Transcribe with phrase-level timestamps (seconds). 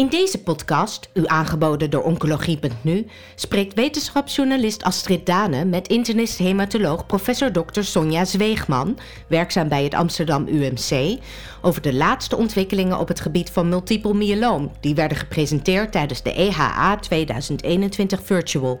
[0.00, 7.80] In deze podcast, u aangeboden door Oncologie.nu, spreekt wetenschapsjournalist Astrid Dane met internist-hematoloog professor Dr.
[7.80, 11.18] Sonja Zweegman, werkzaam bij het Amsterdam UMC,
[11.62, 16.32] over de laatste ontwikkelingen op het gebied van multiple myeloom, die werden gepresenteerd tijdens de
[16.32, 18.80] EHA 2021 Virtual.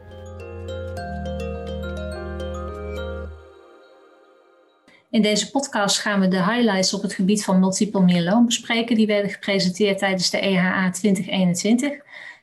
[5.10, 8.96] In deze podcast gaan we de highlights op het gebied van multiple myeloom bespreken.
[8.96, 11.92] Die werden gepresenteerd tijdens de EHA 2021.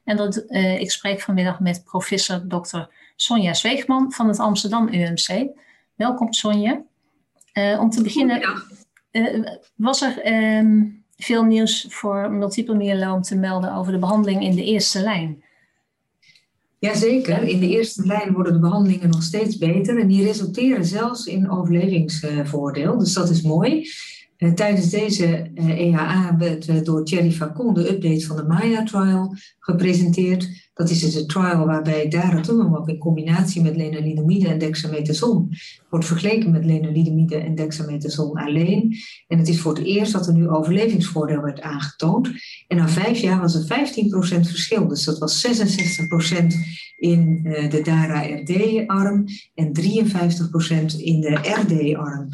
[0.03, 2.79] En dat, uh, ik spreek vanmiddag met professor Dr.
[3.15, 5.47] Sonja Zweegman van het Amsterdam UMC.
[5.95, 6.81] Welkom Sonja.
[7.53, 8.41] Uh, om te beginnen,
[9.11, 14.55] uh, was er um, veel nieuws voor multiple myeloom te melden over de behandeling in
[14.55, 15.43] de eerste lijn?
[16.79, 21.25] Jazeker, in de eerste lijn worden de behandelingen nog steeds beter en die resulteren zelfs
[21.25, 22.97] in overlevingsvoordeel.
[22.97, 23.89] Dus dat is mooi.
[24.37, 30.69] Tijdens deze EHA werd uh, door Thierry Facon de update van de Maya-trial gepresenteerd.
[30.73, 35.49] Dat is dus een trial waarbij daratumumab in combinatie met lenalidomide en dexamethason
[35.89, 38.95] wordt vergeleken met lenalidomide en dexamethason alleen.
[39.27, 42.31] En het is voor het eerst dat er nu overlevingsvoordeel werd aangetoond.
[42.67, 44.87] En na vijf jaar was er 15% verschil.
[44.87, 46.45] Dus dat was 66%
[46.97, 49.81] in de DARA-RD-arm en 53%
[50.97, 52.29] in de RD-arm.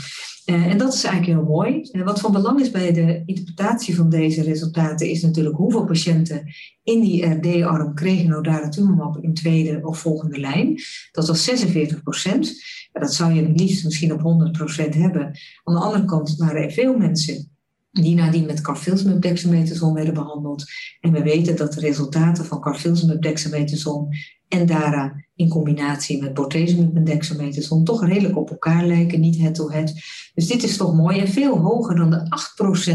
[0.45, 1.89] Uh, en dat is eigenlijk heel mooi.
[1.91, 6.53] Uh, wat van belang is bij de interpretatie van deze resultaten is natuurlijk hoeveel patiënten
[6.83, 10.81] in die RD-arm kregen nou daratumumab in tweede of volgende lijn.
[11.11, 12.53] Dat was 46 procent.
[12.91, 15.25] Dat zou je het liefst misschien op 100 procent hebben.
[15.63, 17.52] Aan de andere kant waren er veel mensen
[18.01, 20.65] die nadien met carfilzomib dexamethason werden behandeld.
[20.99, 24.07] En we weten dat de resultaten van carfilzomib dexamethason
[24.47, 29.93] en DARA in combinatie met bortezomib en dexamethason toch redelijk op elkaar lijken, niet head-to-head.
[30.33, 32.27] Dus dit is toch mooi en veel hoger dan de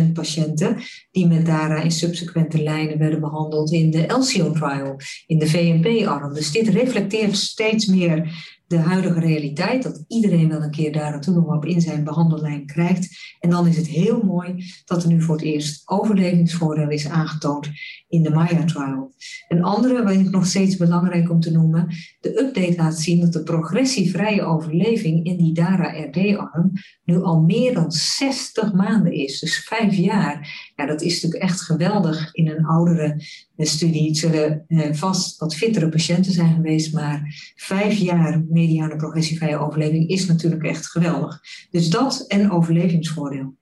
[0.08, 0.76] 8% patiënten
[1.10, 6.34] die met DARA in subsequente lijnen werden behandeld in de Elsion trial, in de VMP-arm.
[6.34, 8.32] Dus dit reflecteert steeds meer
[8.68, 13.36] de huidige realiteit, dat iedereen wel een keer daratumumab in zijn behandellijn krijgt.
[13.40, 17.70] En dan is het heel mooi dat er nu voor het eerst overlevingsvoordeel is aangetoond
[18.08, 19.12] in de Maya-trial.
[19.48, 21.86] Een andere, wat ik nog steeds belangrijk om te noemen,
[22.20, 26.72] de update laat zien dat de progressievrije overleving in die DARA-RD-arm
[27.04, 30.70] nu al meer dan 60 maanden is, dus vijf jaar.
[30.76, 33.22] Ja, dat is natuurlijk echt geweldig in een oudere
[33.56, 34.08] studie.
[34.08, 40.08] Het zullen eh, vast wat fittere patiënten zijn geweest, maar vijf jaar mediane progressievrije overleving
[40.08, 41.40] is natuurlijk echt geweldig.
[41.70, 43.56] Dus dat en overlevingsvoordeel.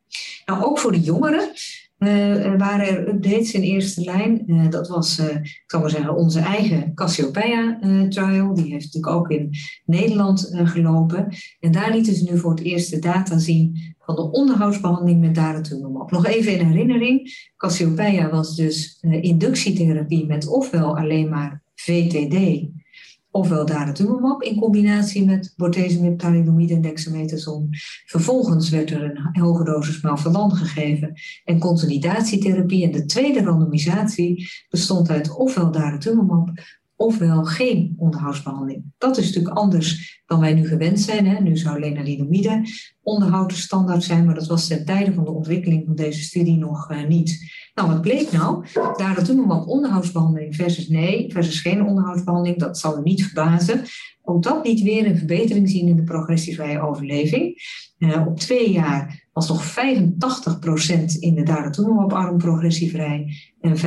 [0.45, 1.53] Nou, ook voor de jongeren
[1.99, 4.43] waren er updates in eerste lijn.
[4.47, 8.55] Uh, dat was, uh, ik zal maar zeggen, onze eigen Cassiopeia-trial.
[8.55, 9.51] Die heeft natuurlijk ook in
[9.85, 11.29] Nederland gelopen.
[11.61, 15.35] En daar lieten ze nu voor het eerst de data zien van de onderhoudsbehandeling met
[15.35, 16.11] daratumumab.
[16.11, 17.35] Nog even in herinnering.
[17.57, 22.67] Cassiopeia was dus inductietherapie met ofwel alleen maar VTD
[23.37, 27.69] ofwel daratumumab in combinatie met bortezomib, thalidomide en dexamethason.
[28.07, 31.13] Vervolgens werd er een hoge dosis melphalan gegeven
[31.45, 32.85] en consolidatietherapie.
[32.85, 36.51] En de tweede randomisatie bestond uit ofwel daratumumab
[36.97, 38.85] ofwel geen onderhoudsbehandeling.
[38.99, 41.27] Dat is natuurlijk anders dan wij nu gewend zijn.
[41.27, 41.41] Hè.
[41.41, 42.63] Nu zou lenalidomide
[43.03, 46.57] onderhoud de standaard zijn, maar dat was ten tijde van de ontwikkeling van deze studie
[46.57, 47.53] nog uh, niet.
[47.75, 48.67] Nou, wat bleek nou?
[48.97, 53.83] Daar toen wat onderhoudsbehandeling versus nee, versus geen onderhoudsbehandeling, dat zal u niet verbazen.
[54.23, 57.55] Ook dat liet weer een verbetering zien in de progressievrije overleving.
[57.99, 59.79] Uh, op twee jaar was nog 85%
[61.21, 63.81] in de daratumumab-arm progressievrij en 75%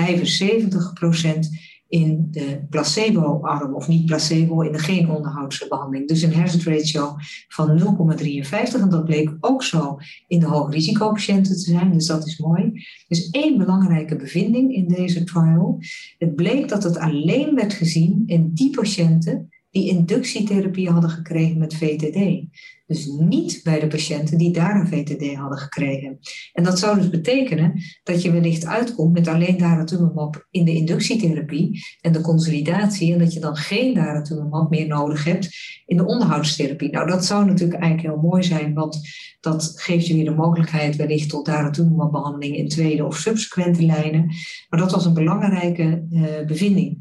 [1.89, 6.07] in de placebo-arm, of niet placebo, in de geen onderhoudsbehandeling.
[6.07, 7.15] Dus een hazard ratio
[7.47, 8.81] van 0,53.
[8.81, 12.71] En dat bleek ook zo in de hoogrisicopatiënten te zijn, dus dat is mooi.
[13.07, 15.77] Dus één belangrijke bevinding in deze trial.
[16.17, 21.75] Het bleek dat het alleen werd gezien in die patiënten die inductietherapie hadden gekregen met
[21.75, 22.47] VTD.
[22.89, 26.19] Dus niet bij de patiënten die daar een VTD hadden gekregen.
[26.53, 31.83] En dat zou dus betekenen dat je wellicht uitkomt met alleen daratumumab in de inductietherapie
[32.01, 35.49] en de consolidatie en dat je dan geen daratumumab meer nodig hebt
[35.85, 36.91] in de onderhoudstherapie.
[36.91, 38.99] Nou, dat zou natuurlijk eigenlijk heel mooi zijn, want
[39.39, 44.25] dat geeft je weer de mogelijkheid wellicht tot daratumumabbehandeling in tweede of subsequente lijnen.
[44.69, 46.97] Maar dat was een belangrijke uh, bevinding.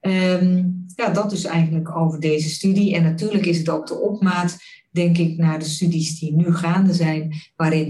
[0.00, 2.94] Um, ja, dat is eigenlijk over deze studie.
[2.94, 4.56] En natuurlijk is het ook de opmaat
[4.92, 7.88] denk ik naar de studies die nu gaande zijn, waarin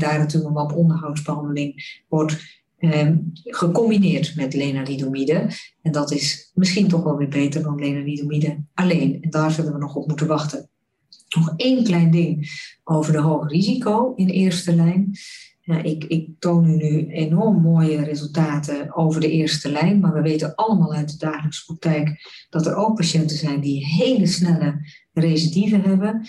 [0.52, 5.50] wat onderhoudsbehandeling wordt eh, gecombineerd met lenalidomide.
[5.82, 9.18] En dat is misschien toch wel weer beter dan lenalidomide alleen.
[9.20, 10.68] En daar zullen we nog op moeten wachten.
[11.36, 12.50] Nog één klein ding
[12.84, 15.10] over de hoog risico in eerste lijn.
[15.60, 20.22] Ja, ik, ik toon u nu enorm mooie resultaten over de eerste lijn, maar we
[20.22, 25.82] weten allemaal uit de dagelijkse praktijk dat er ook patiënten zijn die hele snelle recidieven
[25.82, 26.26] hebben,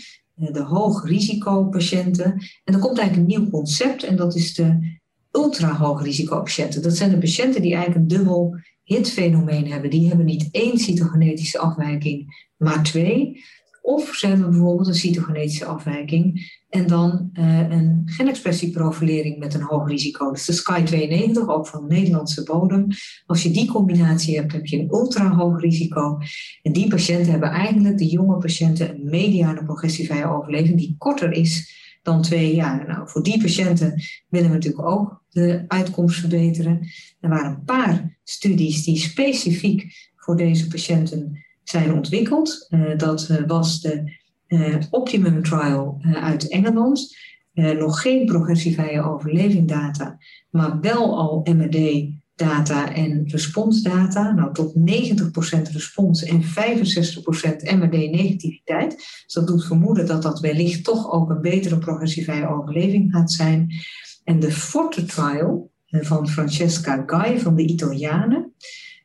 [0.52, 2.32] de hoogrisicopatiënten.
[2.64, 5.00] En er komt eigenlijk een nieuw concept en dat is de
[5.32, 6.82] ultra-hoogrisicopatiënten.
[6.82, 9.90] Dat zijn de patiënten die eigenlijk een dubbel hitfenomeen hebben.
[9.90, 13.44] Die hebben niet één cytogenetische afwijking, maar twee.
[13.86, 19.88] Of ze hebben bijvoorbeeld een cytogenetische afwijking en dan uh, een genexpressieprofilering met een hoog
[19.88, 20.32] risico.
[20.32, 22.88] Dus de SKY92, ook van Nederlandse bodem.
[23.26, 26.18] Als je die combinatie hebt, heb je een ultra hoog risico.
[26.62, 31.82] En die patiënten hebben eigenlijk, de jonge patiënten, een mediane progressievrije overleving die korter is
[32.02, 32.88] dan twee jaar.
[32.88, 36.88] Nou, voor die patiënten willen we natuurlijk ook de uitkomst verbeteren.
[37.20, 42.68] Er waren een paar studies die specifiek voor deze patiënten zijn ontwikkeld.
[42.70, 44.12] Uh, dat uh, was de
[44.48, 47.18] uh, Optimum Trial uit Engeland.
[47.54, 50.18] nog geen progressievrije overleving data,
[50.50, 54.32] maar wel al MRD data en responsdata.
[54.32, 54.82] Nou, tot 90%
[55.72, 56.46] respons en 65%
[57.78, 58.96] MRD-negativiteit.
[59.24, 63.72] Dus dat doet vermoeden dat dat wellicht toch ook een betere progressievrije overleving gaat zijn.
[64.24, 68.54] En de Forte Trial van Francesca Gai van de Italianen,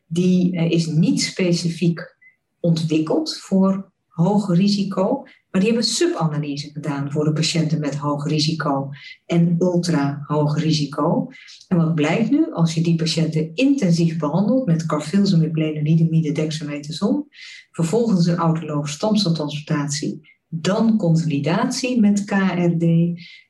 [0.07, 2.17] die is niet specifiek
[2.61, 8.89] ontwikkeld voor hoog risico, maar die hebben subanalyse gedaan voor de patiënten met hoog risico
[9.27, 11.29] en ultra hoog risico.
[11.69, 17.27] En wat blijkt nu, als je die patiënten intensief behandelt met carfilzomib, lenalidomide, dexamethason,
[17.71, 22.85] vervolgens een autologe stamceltransplantatie, dan consolidatie met KRD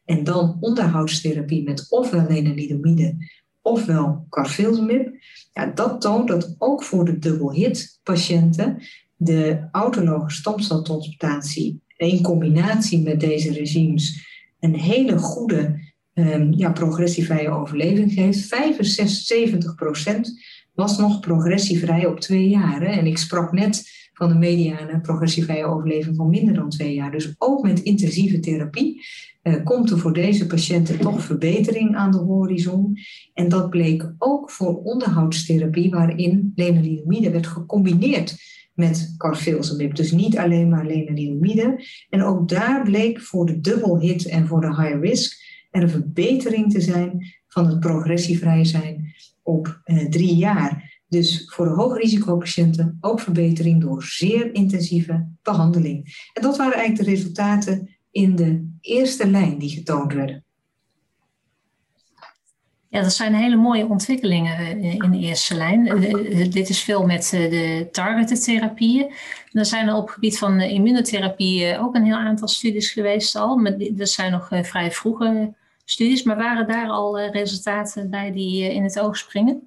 [0.05, 3.17] en dan onderhoudstherapie met ofwel lenalidomide
[3.69, 5.11] ofwel carfilzomib,
[5.53, 8.83] ja, dat toont dat ook voor de double hit patiënten
[9.17, 14.27] de autologe stamceltransplantatie in combinatie met deze regimes
[14.61, 15.81] een hele goede
[16.15, 18.41] um, ja, progressievrije overleving geeft.
[18.41, 19.75] 75
[20.79, 22.83] was nog progressievrij op twee jaar.
[22.83, 27.11] En ik sprak net van de mediane progressievrije overleving van minder dan twee jaar.
[27.11, 29.07] Dus ook met intensieve therapie
[29.43, 32.99] uh, komt er voor deze patiënten toch verbetering aan de horizon.
[33.35, 38.37] En dat bleek ook voor onderhoudstherapie, waarin lenalidomide werd gecombineerd
[38.75, 39.95] met carfilzomib.
[39.95, 41.85] Dus niet alleen maar lenalidomide.
[42.11, 45.41] En ook daar bleek voor de double hit en voor de high risk
[45.71, 49.15] er een verbetering te zijn van het progressievrij zijn
[49.49, 50.97] op eh, drie jaar.
[51.09, 56.29] Dus voor hoogrisicopatiënten ook verbetering door zeer intensieve behandeling.
[56.33, 60.45] En dat waren eigenlijk de resultaten in de eerste lijn die getoond werden.
[62.89, 65.87] Ja, dat zijn hele mooie ontwikkelingen eh, in de eerste lijn.
[65.87, 69.13] Eh, dit is veel met de targeted therapieën.
[69.53, 73.57] Er zijn er op het gebied van immunotherapie ook een heel aantal studies geweest al.
[73.57, 75.55] Maar dat zijn nog vrij vroege
[75.91, 76.23] studies.
[76.23, 79.63] Maar waren daar al resultaten bij die in het oog springen?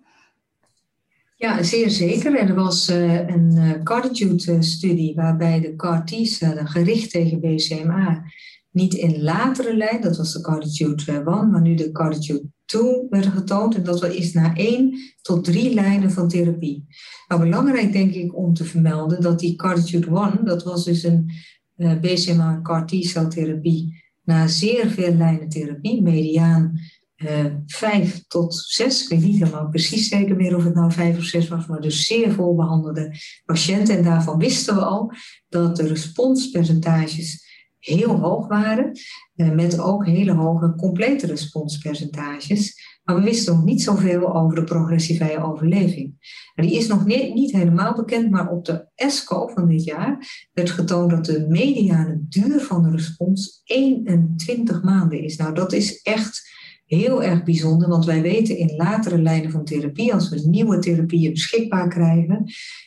[1.35, 2.35] Ja, zeer zeker.
[2.35, 8.23] Er was een Carditude-studie waarbij de CAR-T-cellen gericht tegen BCMA
[8.71, 13.31] niet in latere lijn, dat was de Carditude 1, maar nu de Carditude 2 werden
[13.31, 13.75] getoond.
[13.75, 16.85] En dat is na één tot drie lijnen van therapie.
[17.27, 21.31] Nou, belangrijk denk ik om te vermelden dat die Carditude 1, dat was dus een
[21.77, 26.79] uh, BCMA CAR T-celtherapie na zeer veel lijnen therapie, mediaan
[27.17, 29.03] uh, vijf tot zes.
[29.03, 31.81] Ik weet niet helemaal precies zeker meer of het nou vijf of zes was, maar
[31.81, 33.15] dus zeer volbehandelde
[33.45, 33.97] patiënten.
[33.97, 35.13] En daarvan wisten we al
[35.49, 38.91] dat de responspercentages heel hoog waren,
[39.35, 42.73] eh, met ook hele hoge complete responspercentages.
[43.03, 46.13] Maar we wisten nog niet zoveel over de progressievrije overleving.
[46.55, 50.69] die is nog niet, niet helemaal bekend, maar op de ESCO van dit jaar werd
[50.69, 55.37] getoond dat de mediane duur van de respons 21 maanden is.
[55.37, 56.49] Nou, dat is echt
[56.85, 61.31] heel erg bijzonder, want wij weten in latere lijnen van therapie, als we nieuwe therapieën
[61.31, 62.43] beschikbaar krijgen,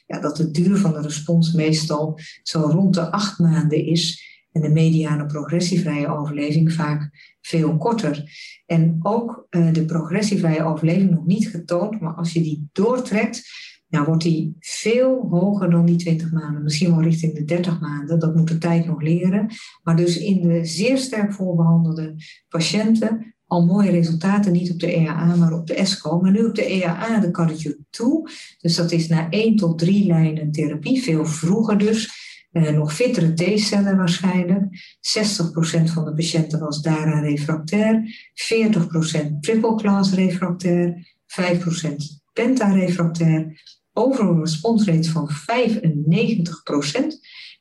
[0.06, 4.60] ja, dat de duur van de respons meestal zo rond de acht maanden is en
[4.60, 8.32] de mediane progressievrije overleving vaak veel korter.
[8.66, 13.42] En ook uh, de progressievrije overleving nog niet getoond, maar als je die doortrekt,
[13.88, 18.18] nou wordt die veel hoger dan die 20 maanden, misschien wel richting de 30 maanden.
[18.18, 19.50] Dat moet de tijd nog leren.
[19.82, 22.14] Maar dus in de zeer sterk voorbehandelde
[22.48, 26.20] patiënten al mooie resultaten, niet op de EAA, maar op de ESCO.
[26.20, 28.08] Maar nu op de EAA, de cardio 2.
[28.60, 32.23] Dus dat is na 1 tot 3 lijnen therapie, veel vroeger dus.
[32.54, 34.64] Nog fittere T-cellen waarschijnlijk.
[34.64, 38.02] 60% van de patiënten was daaraan refractair.
[38.34, 41.14] 40% triple class refractair.
[41.26, 41.94] 5%
[42.32, 43.62] penta-refractair.
[43.92, 45.34] Overal responsrate van 95%.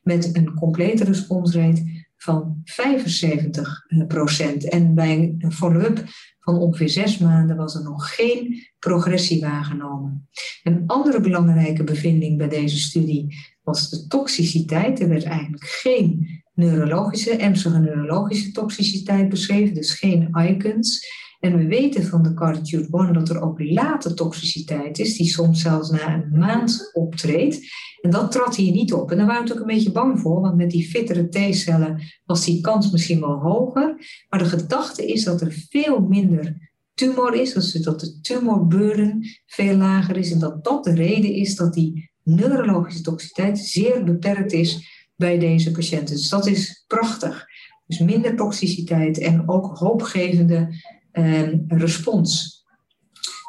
[0.01, 4.70] Met een complete responsrate van 75 procent.
[4.70, 6.03] En bij een follow-up
[6.39, 10.30] van ongeveer zes maanden was er nog geen progressie waargenomen.
[10.63, 15.00] Een andere belangrijke bevinding bij deze studie was de toxiciteit.
[15.00, 21.06] Er werd eigenlijk geen neurologische, ernstige neurologische toxiciteit beschreven, dus geen icons.
[21.43, 25.62] En we weten van de Carditude One dat er ook late toxiciteit is, die soms
[25.62, 27.59] zelfs na een maand optreedt.
[28.01, 29.12] En dat trad hier niet op.
[29.12, 32.45] En daar waren we natuurlijk een beetje bang voor, want met die fittere T-cellen was
[32.45, 33.95] die kans misschien wel hoger.
[34.29, 39.75] Maar de gedachte is dat er veel minder tumor is, dus dat de tumorburden veel
[39.75, 40.31] lager is.
[40.31, 45.71] En dat dat de reden is dat die neurologische toxiciteit zeer beperkt is bij deze
[45.71, 46.15] patiënten.
[46.15, 47.45] Dus dat is prachtig.
[47.85, 50.69] Dus minder toxiciteit en ook hoopgevende
[51.13, 52.62] eh, respons.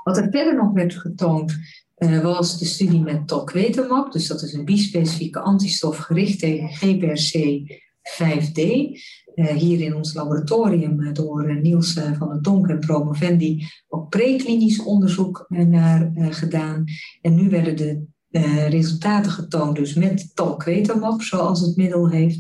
[0.02, 1.56] Wat er verder nog werd getoond
[1.98, 4.12] uh, was de studie met tolkwetamab.
[4.12, 8.60] Dus dat is een bispecifieke antistof gericht tegen GPRC5D.
[9.34, 14.08] Uh, eh, hier in ons laboratorium uh, door Niels van der Donk en Promovendi ook
[14.08, 16.84] preklinisch onderzoek naar gedaan.
[17.20, 22.38] En nu werden de uh, resultaten getoond, dus met talquetamab, zoals het middel heeft,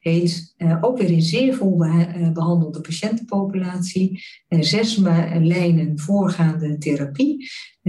[0.00, 0.54] heet.
[0.58, 4.24] Uh, ook weer in zeer vol eh, behandelde patiëntenpopulatie.
[4.48, 4.96] zes
[5.40, 7.50] lijnen voorgaande therapie.
[7.82, 7.88] 27%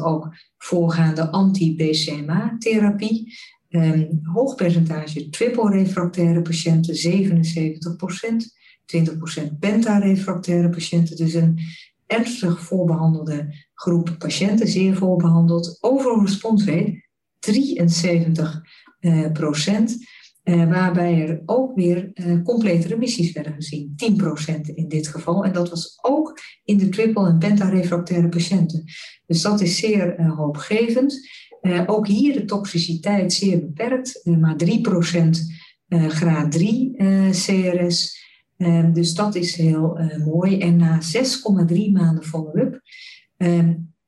[0.00, 3.32] ook voorgaande anti-BCMA-therapie.
[3.68, 8.62] Um, hoog percentage triple-refractaire patiënten, 77%.
[8.86, 11.16] 20% penta-refractaire patiënten.
[11.16, 11.58] Dus een
[12.06, 15.78] ernstig voorbehandelde groep patiënten, zeer voorbehandeld.
[15.80, 17.02] Overal response rate
[17.38, 18.62] 73
[19.00, 19.96] uh, procent.
[20.44, 23.94] Uh, waarbij er ook weer uh, complete remissies werden gezien.
[23.96, 25.44] 10% in dit geval.
[25.44, 28.84] En dat was ook in de triple- en pentarefractaire patiënten.
[29.26, 31.28] Dus dat is zeer uh, hoopgevend.
[31.86, 34.20] ook hier de toxiciteit zeer beperkt.
[34.24, 34.68] maar 3%
[35.88, 36.96] graad 3
[37.30, 38.22] CRS.
[38.92, 40.58] Dus dat is heel mooi.
[40.58, 42.80] En na 6,3 maanden follow-up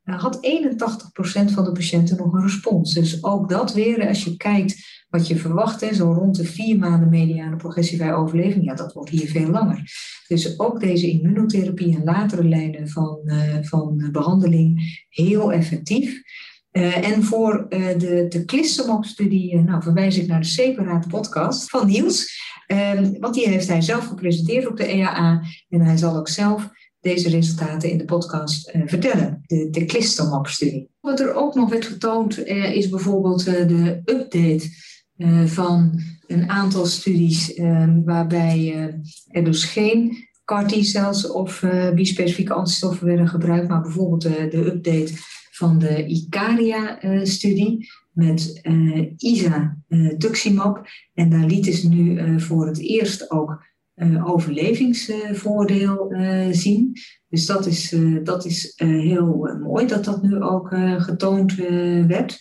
[0.03, 2.95] had 81% van de patiënten nog een respons.
[2.95, 7.09] Dus ook dat weer, als je kijkt wat je verwacht, zo rond de vier maanden
[7.09, 9.91] mediane progressievrij overleving, ja, dat wordt hier veel langer.
[10.29, 16.23] Dus ook deze immunotherapie en latere lijnen van, uh, van behandeling heel effectief.
[16.73, 21.87] Uh, en voor uh, de, de Klistermop-studie nou, verwijs ik naar de separate podcast van
[21.87, 22.45] Niels.
[22.67, 25.43] Um, want die heeft hij zelf gepresenteerd op de EAA.
[25.69, 26.71] En hij zal ook zelf
[27.07, 29.43] deze resultaten in de podcast uh, vertellen.
[29.47, 30.89] De, de Klistermap-studie.
[31.01, 34.85] Wat er ook nog werd getoond uh, is bijvoorbeeld uh, de update
[35.47, 38.75] van een aantal studies ehm, waarbij
[39.29, 45.13] er dus geen CAR-T-cells of bispecifieke antistoffen werden gebruikt, maar bijvoorbeeld de update
[45.51, 50.87] van de Icaria-studie met uh, ISA uh, Tuximab.
[51.15, 53.65] En daar lieten ze nu voor het eerst ook
[54.25, 56.15] overlevingsvoordeel
[56.51, 56.93] zien.
[57.29, 61.55] Dus dat is, dat is heel mooi dat dat nu ook getoond
[62.07, 62.39] werd.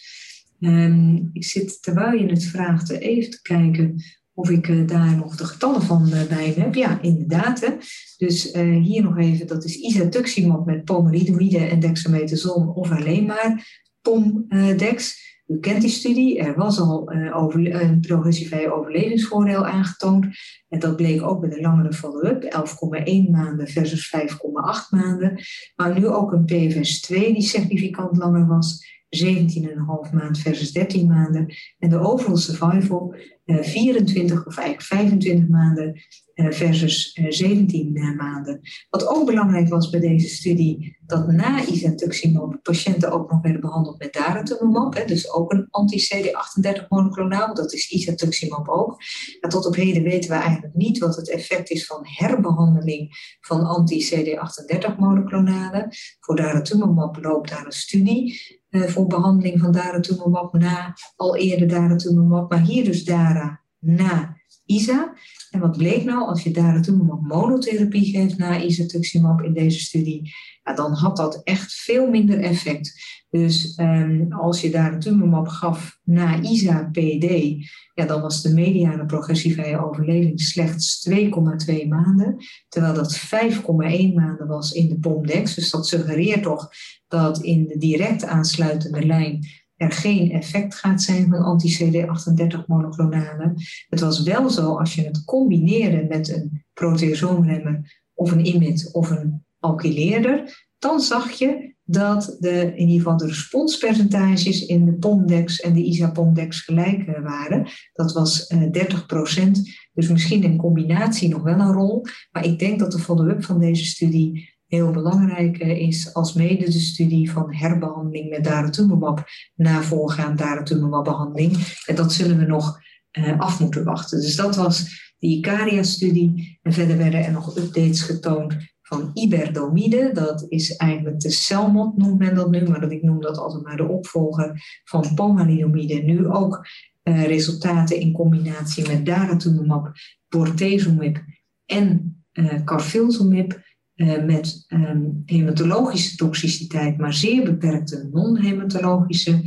[0.59, 5.45] Um, ik zit terwijl je het vraagt even te kijken of ik daar nog de
[5.45, 6.75] getallen van bij heb.
[6.75, 7.77] Ja, inderdaad.
[8.17, 15.23] Dus hier nog even, dat is isatuximab met pomalidomide en dexamethason of alleen maar pomdex.
[15.47, 20.27] U kent die studie, er was al uh, over, een progressievrij overlevingsvoordeel aangetoond.
[20.69, 25.39] En dat bleek ook bij de langere follow-up, 11,1 maanden versus 5,8 maanden.
[25.75, 31.55] Maar nu ook een PFS2 die significant langer was, 17,5 maand versus 13 maanden.
[31.79, 36.01] En de overall survival 24 eh, of eigenlijk 25 maanden
[36.33, 38.59] eh, versus 17 eh, maanden.
[38.89, 43.99] Wat ook belangrijk was bij deze studie, dat na isatuximab patiënten ook nog werden behandeld
[43.99, 49.01] met daratumumab, dus ook een anti-CD38 monoclonaal, dat is isatuximab ook.
[49.39, 53.63] En tot op heden weten we eigenlijk niet wat het effect is van herbehandeling van
[53.63, 55.87] anti-CD38 monoclonalen.
[56.19, 58.41] Voor daratumumab loopt daar een studie
[58.77, 65.13] voor behandeling van daratumumab na al eerder daratumumab, maar hier dus dara na ISA.
[65.51, 70.33] En wat bleek nou, als je daratumumab monotherapie geeft na isatuximab in deze studie,
[70.63, 72.93] ja, dan had dat echt veel minder effect.
[73.29, 77.55] Dus um, als je daratumumab gaf na ISA-PD,
[77.93, 82.35] ja, dan was de mediane progressievrije overleving slechts 2,2 maanden,
[82.69, 85.55] terwijl dat 5,1 maanden was in de POMDEX.
[85.55, 86.69] Dus dat suggereert toch
[87.07, 93.53] dat in de direct aansluitende lijn er geen effect gaat zijn van anti-CD38 monoclonalen.
[93.89, 99.09] Het was wel zo als je het combineerde met een proteasoomremmer of een IMID of
[99.09, 105.59] een alkyleerder, dan zag je dat de, in ieder geval de responspercentages in de Pomdex
[105.59, 107.67] en de ISA-Pomdex gelijk eh, waren.
[107.93, 109.51] Dat was uh, 30%
[109.93, 112.05] Dus misschien in combinatie nog wel een rol.
[112.31, 116.79] Maar ik denk dat de follow-up van deze studie heel belangrijk is, als mede de
[116.79, 119.23] studie van herbehandeling met daratumumab
[119.55, 121.77] na voorgaand daratumumab-behandeling.
[121.85, 122.79] En dat zullen we nog
[123.17, 124.21] uh, af moeten wachten.
[124.21, 126.59] Dus dat was de ICARIA-studie.
[126.61, 130.11] En verder werden er nog updates getoond van iberdomide.
[130.13, 133.63] Dat is eigenlijk de celmot, noemt men dat nu, maar dat ik noem dat altijd
[133.63, 135.93] maar de opvolger van pomalidomide.
[135.93, 136.67] Nu ook
[137.03, 139.91] uh, resultaten in combinatie met daratumumab,
[140.29, 141.23] bortezomib
[141.65, 143.63] en uh, carfilzomib.
[143.95, 149.41] Uh, met um, hematologische toxiciteit, maar zeer beperkte non-hematologische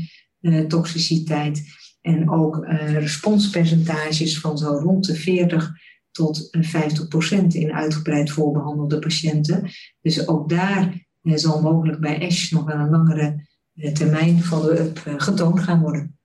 [0.68, 1.62] toxiciteit.
[2.00, 5.72] En ook responspercentages van zo rond de 40
[6.10, 9.70] tot 50% in uitgebreid voorbehandelde patiënten.
[10.00, 15.02] Dus ook daar eh, zal mogelijk bij ASH nog wel een langere eh, termijn follow-up
[15.04, 16.18] eh, getoond gaan worden.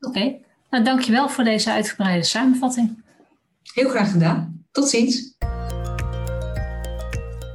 [0.00, 0.44] Oké, okay.
[0.70, 3.04] nou dankjewel voor deze uitgebreide samenvatting.
[3.72, 4.64] Heel graag gedaan.
[4.70, 5.36] Tot ziens.